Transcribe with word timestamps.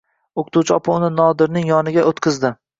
O‘qituvchi 0.43 0.73
opa 0.77 0.95
uni 0.95 1.11
Nodirning 1.19 1.71
yonimga 1.75 2.09
o‘tqizdi. 2.15 2.55